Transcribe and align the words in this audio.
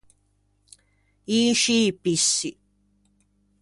In 1.37 1.49
scî 1.61 1.79
pissi. 2.01 2.49